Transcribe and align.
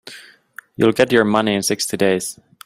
You'll 0.77 0.93
get 0.93 1.11
your 1.11 1.23
money 1.25 1.53
in 1.53 1.61
sixty 1.61 1.95
days. 1.95 2.39